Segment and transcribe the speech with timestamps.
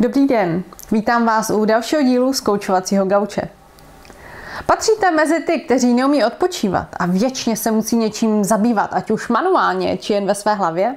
[0.00, 0.62] Dobrý den,
[0.92, 3.42] vítám vás u dalšího dílu z koučovacího gauče.
[4.66, 9.96] Patříte mezi ty, kteří neumí odpočívat a věčně se musí něčím zabývat, ať už manuálně,
[9.96, 10.94] či jen ve své hlavě?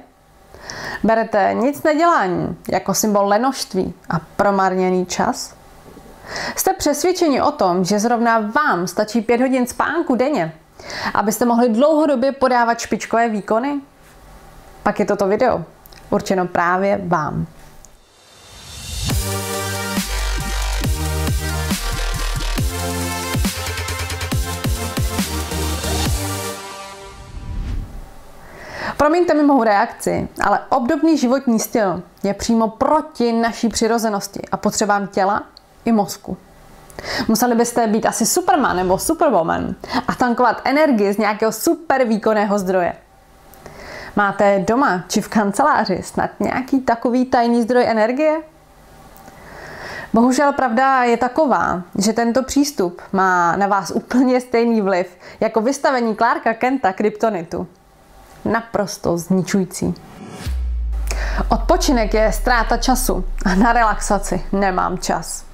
[1.02, 5.54] Berete nic nedělání jako symbol lenožství a promarněný čas?
[6.56, 10.54] Jste přesvědčeni o tom, že zrovna vám stačí pět hodin spánku denně,
[11.14, 13.80] abyste mohli dlouhodobě podávat špičkové výkony?
[14.82, 15.64] Pak je toto video
[16.10, 17.46] určeno právě vám.
[29.02, 35.06] Promiňte mi mou reakci, ale obdobný životní styl je přímo proti naší přirozenosti a potřebám
[35.06, 35.42] těla
[35.84, 36.36] i mozku.
[37.28, 39.74] Museli byste být asi Superman nebo Superwoman
[40.08, 42.92] a tankovat energii z nějakého super výkonného zdroje.
[44.16, 48.40] Máte doma či v kanceláři snad nějaký takový tajný zdroj energie?
[50.12, 56.16] Bohužel pravda je taková, že tento přístup má na vás úplně stejný vliv jako vystavení
[56.16, 57.66] Clarka Kenta kryptonitu
[58.44, 59.94] naprosto zničující.
[61.48, 65.44] Odpočinek je ztráta času a na relaxaci nemám čas.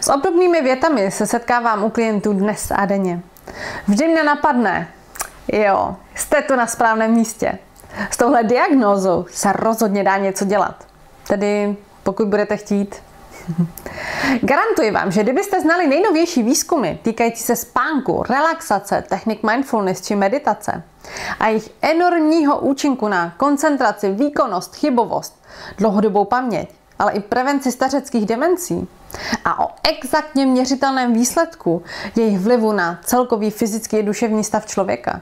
[0.00, 3.20] S obdobnými větami se setkávám u klientů dnes a denně.
[3.88, 4.88] Vždy mě napadne,
[5.52, 7.58] jo, jste tu na správném místě.
[8.10, 10.86] S touhle diagnózou se rozhodně dá něco dělat.
[11.28, 13.02] Tedy pokud budete chtít.
[14.42, 20.82] Garantuji vám, že kdybyste znali nejnovější výzkumy týkající se spánku, relaxace, technik mindfulness či meditace
[21.40, 25.42] a jejich enormního účinku na koncentraci, výkonnost, chybovost,
[25.78, 28.88] dlouhodobou paměť, ale i prevenci stařeckých demencí
[29.44, 31.82] a o exaktně měřitelném výsledku
[32.16, 35.20] jejich vlivu na celkový fyzický a duševní stav člověka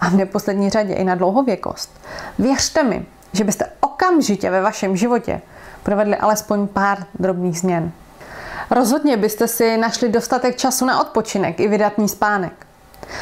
[0.00, 2.00] a v neposlední řadě i na dlouhověkost.
[2.38, 5.40] Věřte mi, že byste okamžitě ve vašem životě
[5.86, 7.92] provedli alespoň pár drobných změn.
[8.70, 12.66] Rozhodně byste si našli dostatek času na odpočinek i vydatný spánek.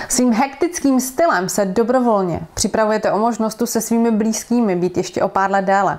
[0.09, 5.51] Svým hektickým stylem se dobrovolně připravujete o možnost se svými blízkými být ještě o pár
[5.51, 5.99] let déle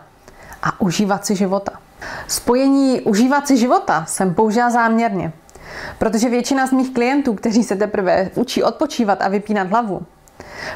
[0.63, 1.71] a užívat si života.
[2.27, 5.33] Spojení užívat si života jsem použila záměrně,
[5.97, 10.01] protože většina z mých klientů, kteří se teprve učí odpočívat a vypínat hlavu,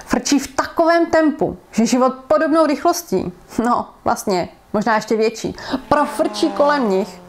[0.06, 3.32] frčí v takovém tempu, že život podobnou rychlostí,
[3.64, 5.56] no vlastně možná ještě větší,
[5.90, 7.22] profrčí kolem nich,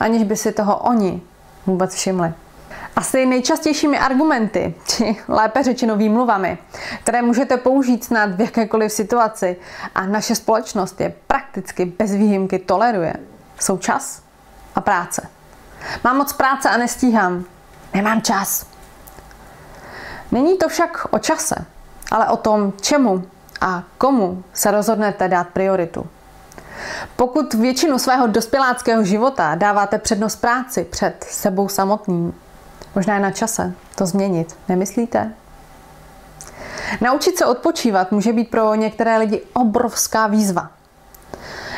[0.00, 1.22] aniž by si toho oni
[1.66, 2.32] vůbec všimli.
[2.96, 6.58] Asi nejčastějšími argumenty, či lépe řečeno výmluvami,
[7.02, 9.56] které můžete použít snad v jakékoliv situaci
[9.94, 13.14] a naše společnost je prakticky bez výjimky toleruje,
[13.60, 14.22] jsou čas
[14.74, 15.28] a práce.
[16.04, 17.44] Mám moc práce a nestíhám.
[17.94, 18.66] Nemám čas.
[20.32, 21.54] Není to však o čase,
[22.10, 23.24] ale o tom, čemu
[23.60, 26.06] a komu se rozhodnete dát prioritu.
[27.16, 32.34] Pokud většinu svého dospěláckého života dáváte přednost práci před sebou samotným,
[32.94, 35.32] možná je na čase to změnit, nemyslíte?
[37.00, 40.70] Naučit se odpočívat může být pro některé lidi obrovská výzva.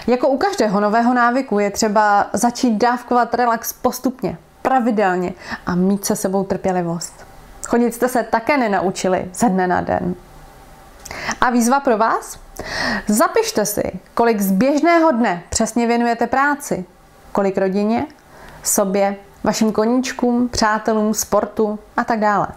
[0.07, 5.33] Jako u každého nového návyku je třeba začít dávkovat relax postupně, pravidelně
[5.67, 7.27] a mít se sebou trpělivost.
[7.67, 10.15] Chodit jste se také nenaučili ze dne na den.
[11.41, 12.39] A výzva pro vás?
[13.07, 13.83] Zapište si,
[14.15, 16.85] kolik z běžného dne přesně věnujete práci,
[17.33, 18.07] kolik rodině,
[18.63, 22.49] sobě, vašim koníčkům, přátelům, sportu a tak dále.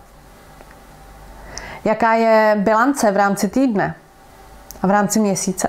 [1.84, 3.96] Jaká je bilance v rámci týdne
[4.82, 5.68] a v rámci měsíce?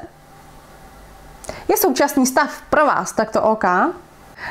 [1.68, 3.64] Je současný stav pro vás takto OK?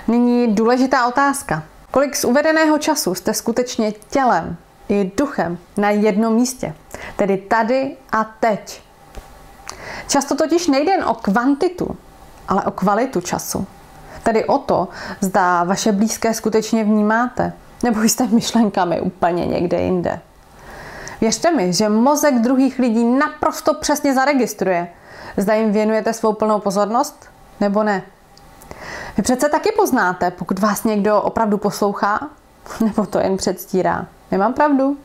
[0.07, 1.63] Nyní důležitá otázka.
[1.91, 4.57] Kolik z uvedeného času jste skutečně tělem
[4.89, 6.75] i duchem na jednom místě?
[7.15, 8.81] Tedy tady a teď.
[10.07, 11.97] Často totiž nejde jen o kvantitu,
[12.47, 13.67] ale o kvalitu času.
[14.23, 14.87] Tedy o to,
[15.21, 20.19] zda vaše blízké skutečně vnímáte, nebo jste myšlenkami úplně někde jinde.
[21.21, 24.87] Věřte mi, že mozek druhých lidí naprosto přesně zaregistruje,
[25.37, 27.29] zda jim věnujete svou plnou pozornost,
[27.59, 28.03] nebo ne.
[29.17, 32.29] Vy přece taky poznáte, pokud vás někdo opravdu poslouchá,
[32.85, 34.05] nebo to jen předstírá.
[34.31, 34.97] Nemám pravdu?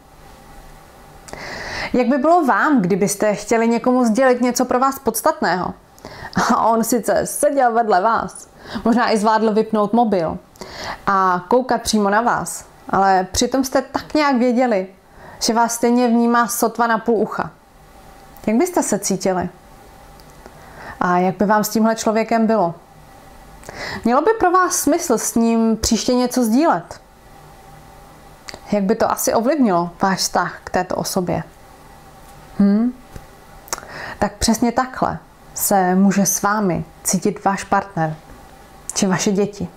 [1.93, 5.75] Jak by bylo vám, kdybyste chtěli někomu sdělit něco pro vás podstatného?
[6.55, 8.49] A on sice seděl vedle vás,
[8.85, 10.39] možná i zvládl vypnout mobil
[11.07, 14.87] a koukat přímo na vás, ale přitom jste tak nějak věděli,
[15.43, 17.51] že vás stejně vnímá sotva na půl ucha.
[18.47, 19.49] Jak byste se cítili?
[21.01, 22.75] A jak by vám s tímhle člověkem bylo?
[24.05, 27.01] Mělo by pro vás smysl s ním příště něco sdílet?
[28.75, 31.43] Jak by to asi ovlivnilo váš vztah k této osobě?
[32.59, 32.93] Hm?
[34.19, 35.19] Tak přesně takhle
[35.55, 38.17] se může s vámi cítit váš partner.
[38.95, 39.69] či vaše děti,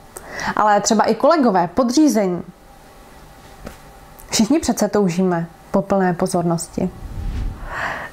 [0.56, 2.44] ale třeba i kolegové, podřízení.
[4.30, 6.90] Všichni přece toužíme po plné pozornosti.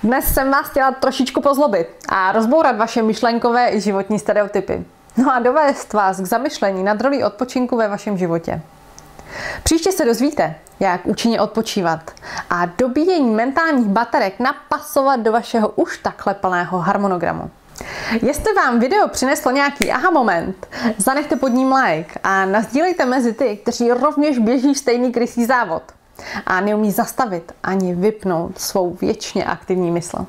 [0.02, 4.84] Dnes jsem vás chtěla trošičku pozlobit a rozbourat vaše myšlenkové i životní stereotypy.
[5.16, 8.62] No a dovést vás k zamyšlení nad rolí odpočinku ve vašem životě.
[9.62, 12.10] Příště se dozvíte, jak účinně odpočívat
[12.50, 17.50] a dobíjení mentálních baterek napasovat do vašeho už takhle plného harmonogramu.
[18.22, 20.66] Jestli vám video přineslo nějaký aha moment,
[20.98, 25.82] zanechte pod ním like a nazdílejte mezi ty, kteří rovněž běží stejný krysý závod
[26.46, 30.26] a neumí zastavit ani vypnout svou věčně aktivní mysl.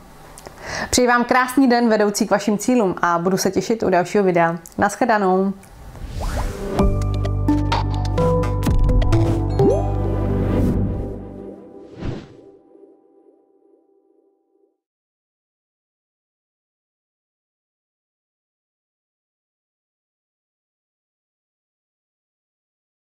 [0.89, 4.57] Přeji vám krásný den vedoucí k vašim cílům a budu se těšit u dalšího videa.
[4.77, 5.53] Naschledanou!